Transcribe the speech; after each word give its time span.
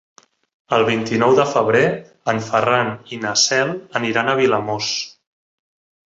El 0.75 0.83
vint-i-nou 0.85 1.33
de 1.39 1.43
febrer 1.49 1.83
en 2.33 2.41
Ferran 2.45 2.89
i 3.17 3.19
na 3.25 3.33
Cel 3.41 3.73
aniran 4.01 4.31
a 4.31 4.35
Vilamòs. 4.41 4.89